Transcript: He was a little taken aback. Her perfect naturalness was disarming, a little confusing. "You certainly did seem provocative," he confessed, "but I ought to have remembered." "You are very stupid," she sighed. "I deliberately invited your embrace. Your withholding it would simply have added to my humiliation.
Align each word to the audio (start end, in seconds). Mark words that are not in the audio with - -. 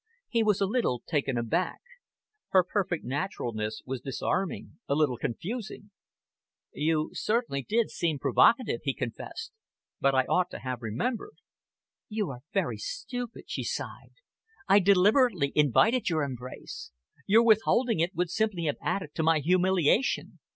He 0.29 0.41
was 0.41 0.59
a 0.59 0.65
little 0.65 1.03
taken 1.05 1.37
aback. 1.37 1.79
Her 2.49 2.63
perfect 2.63 3.03
naturalness 3.05 3.83
was 3.85 4.01
disarming, 4.01 4.79
a 4.89 4.95
little 4.95 5.15
confusing. 5.15 5.91
"You 6.73 7.11
certainly 7.13 7.61
did 7.61 7.91
seem 7.91 8.17
provocative," 8.17 8.81
he 8.83 8.95
confessed, 8.95 9.51
"but 9.99 10.15
I 10.15 10.23
ought 10.23 10.49
to 10.49 10.57
have 10.61 10.81
remembered." 10.81 11.35
"You 12.09 12.31
are 12.31 12.41
very 12.51 12.77
stupid," 12.77 13.43
she 13.45 13.63
sighed. 13.63 14.15
"I 14.67 14.79
deliberately 14.79 15.51
invited 15.53 16.09
your 16.09 16.23
embrace. 16.23 16.89
Your 17.27 17.43
withholding 17.43 17.99
it 17.99 18.15
would 18.15 18.31
simply 18.31 18.63
have 18.63 18.77
added 18.81 19.11
to 19.13 19.21
my 19.21 19.37
humiliation. 19.37 20.39